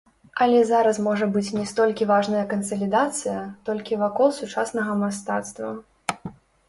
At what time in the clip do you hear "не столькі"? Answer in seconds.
1.57-2.07